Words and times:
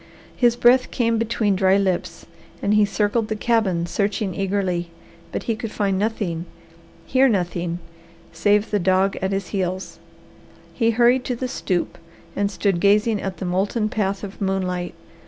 His 0.35 0.55
breath 0.55 0.89
came 0.89 1.19
between 1.19 1.55
dry 1.55 1.77
lips, 1.77 2.25
and 2.59 2.73
he 2.73 2.85
circled 2.85 3.27
the 3.27 3.35
cabin 3.35 3.85
searching 3.85 4.33
eagerly, 4.33 4.89
but 5.31 5.43
he 5.43 5.55
could 5.55 5.71
find 5.71 5.99
nothing, 5.99 6.47
hear 7.05 7.29
nothing, 7.29 7.77
save 8.33 8.71
the 8.71 8.79
dog 8.79 9.15
at 9.21 9.31
his 9.31 9.49
heels. 9.49 9.99
He 10.73 10.89
hurried 10.89 11.23
to 11.25 11.35
the 11.35 11.47
stoop 11.47 11.99
and 12.35 12.49
stood 12.49 12.79
gazing 12.79 13.21
at 13.21 13.37
the 13.37 13.45
molten 13.45 13.89
path 13.89 14.23
of 14.23 14.41
moonlight. 14.41 14.95